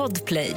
[0.00, 0.56] Podplay.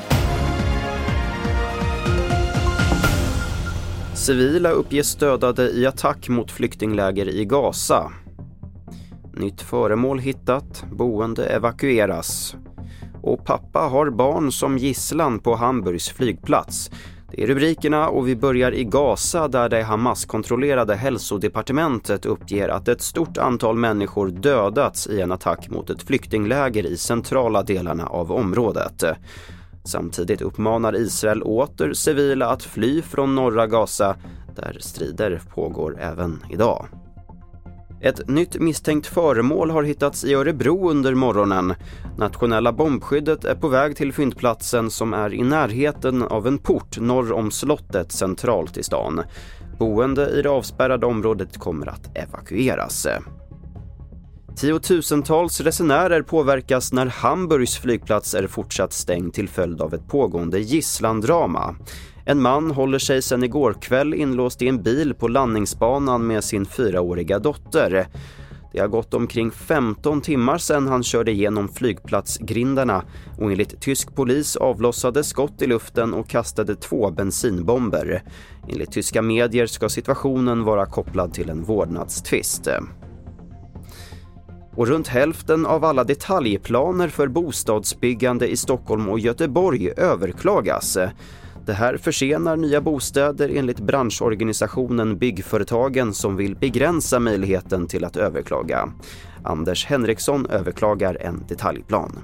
[4.14, 8.12] Civila uppges dödade i attack mot flyktingläger i Gaza.
[9.34, 12.56] Nytt föremål hittat, boende evakueras.
[13.22, 16.92] Och pappa har barn som gisslan på Hamburgs flygplats.
[17.36, 23.02] Det är rubrikerna och vi börjar i Gaza där det Hamas-kontrollerade hälsodepartementet uppger att ett
[23.02, 29.04] stort antal människor dödats i en attack mot ett flyktingläger i centrala delarna av området.
[29.84, 34.16] Samtidigt uppmanar Israel åter civila att fly från norra Gaza
[34.56, 36.86] där strider pågår även idag.
[38.04, 41.74] Ett nytt misstänkt föremål har hittats i Örebro under morgonen.
[42.18, 47.32] Nationella bombskyddet är på väg till fyndplatsen som är i närheten av en port norr
[47.32, 49.22] om slottet centralt i stan.
[49.80, 53.08] Boende i det avspärrade området kommer att evakueras.
[54.56, 61.76] Tiotusentals resenärer påverkas när Hamburgs flygplats är fortsatt stängd till följd av ett pågående gisslandrama.
[62.26, 66.66] En man håller sig sedan igår kväll inlåst i en bil på landningsbanan med sin
[66.66, 68.08] fyraåriga dotter.
[68.74, 73.04] Det har gått omkring 15 timmar sedan han körde igenom flygplatsgrindarna
[73.40, 78.24] och enligt tysk polis avlossade skott i luften och kastade två bensinbomber.
[78.70, 82.68] Enligt tyska medier ska situationen vara kopplad till en vårdnadstvist.
[84.76, 90.98] Och runt hälften av alla detaljplaner för bostadsbyggande i Stockholm och Göteborg överklagas.
[91.66, 98.90] Det här försenar nya bostäder enligt branschorganisationen Byggföretagen som vill begränsa möjligheten till att överklaga.
[99.44, 102.20] Anders Henriksson överklagar en detaljplan.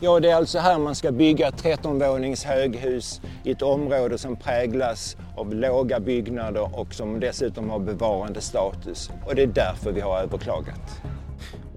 [0.00, 5.16] Ja, det är alltså här man ska bygga 13-vånings höghus i ett område som präglas
[5.36, 9.10] av låga byggnader och som dessutom har bevarande status.
[9.26, 11.02] Och det är därför vi har överklagat.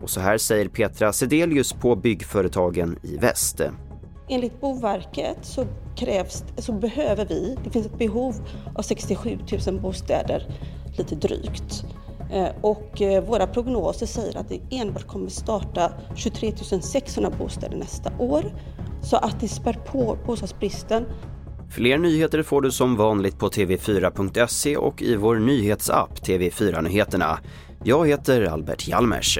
[0.02, 3.61] Och så här säger Petra Sedelius på Byggföretagen i Väst.
[4.28, 8.36] Enligt Boverket så, krävs, så behöver vi, det finns ett behov
[8.76, 10.48] av 67 000 bostäder,
[10.98, 11.86] lite drygt.
[12.32, 18.11] Eh, och eh, våra prognoser säger att det enbart kommer starta 23 600 bostäder nästa
[18.20, 18.44] år.
[19.02, 21.05] Så att det spär på bostadsbristen.
[21.70, 27.39] Fler nyheter får du som vanligt på tv4.se och i vår nyhetsapp TV4 Nyheterna.
[27.83, 29.39] Jag heter Albert Hjalmers.